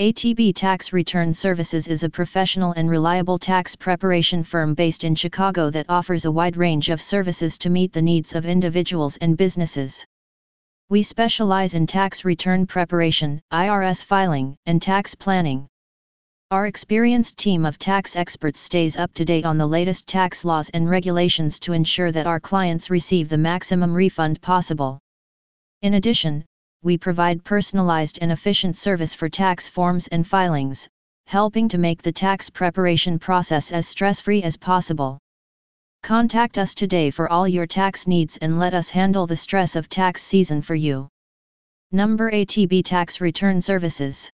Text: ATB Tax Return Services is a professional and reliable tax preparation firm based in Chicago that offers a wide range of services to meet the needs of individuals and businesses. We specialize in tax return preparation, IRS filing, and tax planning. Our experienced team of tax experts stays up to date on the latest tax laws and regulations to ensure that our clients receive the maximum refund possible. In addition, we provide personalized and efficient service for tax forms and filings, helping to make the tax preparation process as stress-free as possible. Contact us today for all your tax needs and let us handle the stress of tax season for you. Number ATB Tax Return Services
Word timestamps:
ATB 0.00 0.54
Tax 0.54 0.94
Return 0.94 1.34
Services 1.34 1.86
is 1.86 2.04
a 2.04 2.08
professional 2.08 2.72
and 2.72 2.88
reliable 2.88 3.38
tax 3.38 3.76
preparation 3.76 4.42
firm 4.42 4.72
based 4.72 5.04
in 5.04 5.14
Chicago 5.14 5.68
that 5.68 5.90
offers 5.90 6.24
a 6.24 6.30
wide 6.30 6.56
range 6.56 6.88
of 6.88 7.02
services 7.02 7.58
to 7.58 7.68
meet 7.68 7.92
the 7.92 8.00
needs 8.00 8.34
of 8.34 8.46
individuals 8.46 9.18
and 9.18 9.36
businesses. 9.36 10.02
We 10.88 11.02
specialize 11.02 11.74
in 11.74 11.86
tax 11.86 12.24
return 12.24 12.66
preparation, 12.66 13.42
IRS 13.52 14.02
filing, 14.02 14.56
and 14.64 14.80
tax 14.80 15.14
planning. 15.14 15.66
Our 16.50 16.66
experienced 16.66 17.36
team 17.36 17.66
of 17.66 17.78
tax 17.78 18.16
experts 18.16 18.58
stays 18.58 18.96
up 18.96 19.12
to 19.12 19.26
date 19.26 19.44
on 19.44 19.58
the 19.58 19.66
latest 19.66 20.06
tax 20.06 20.46
laws 20.46 20.70
and 20.70 20.88
regulations 20.88 21.60
to 21.60 21.74
ensure 21.74 22.10
that 22.10 22.26
our 22.26 22.40
clients 22.40 22.88
receive 22.88 23.28
the 23.28 23.36
maximum 23.36 23.92
refund 23.92 24.40
possible. 24.40 24.98
In 25.82 25.92
addition, 25.92 26.46
we 26.82 26.96
provide 26.96 27.44
personalized 27.44 28.18
and 28.22 28.32
efficient 28.32 28.76
service 28.76 29.14
for 29.14 29.28
tax 29.28 29.68
forms 29.68 30.08
and 30.08 30.26
filings, 30.26 30.88
helping 31.26 31.68
to 31.68 31.78
make 31.78 32.02
the 32.02 32.12
tax 32.12 32.48
preparation 32.48 33.18
process 33.18 33.72
as 33.72 33.86
stress-free 33.86 34.42
as 34.42 34.56
possible. 34.56 35.18
Contact 36.02 36.58
us 36.58 36.74
today 36.74 37.10
for 37.10 37.30
all 37.30 37.46
your 37.46 37.66
tax 37.66 38.06
needs 38.06 38.38
and 38.38 38.58
let 38.58 38.74
us 38.74 38.90
handle 38.90 39.26
the 39.26 39.36
stress 39.36 39.76
of 39.76 39.88
tax 39.88 40.22
season 40.22 40.62
for 40.62 40.74
you. 40.74 41.08
Number 41.92 42.30
ATB 42.30 42.84
Tax 42.84 43.20
Return 43.20 43.60
Services 43.60 44.30